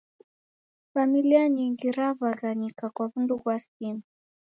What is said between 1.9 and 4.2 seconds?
raw'aghanyika kwa w'undu ghwa simu